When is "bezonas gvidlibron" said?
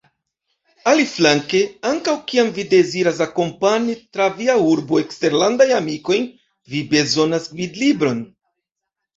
6.97-8.29